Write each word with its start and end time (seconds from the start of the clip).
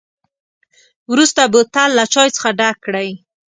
وروسته 1.11 1.41
بوتل 1.53 1.89
له 1.99 2.05
چای 2.13 2.29
څخه 2.35 2.49
ډک 2.59 2.75
کړئ. 2.85 3.09